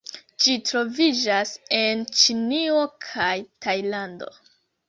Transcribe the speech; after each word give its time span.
Ĝi 0.45 0.53
troviĝas 0.69 1.51
en 1.81 2.03
Ĉinio 2.21 2.81
kaj 3.07 3.31
Tajlando. 3.67 4.35